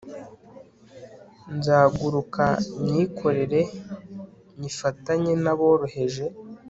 [1.57, 2.45] nzaguruka
[2.91, 3.61] nyikorere
[4.59, 6.25] nyifatanye n'aboroheje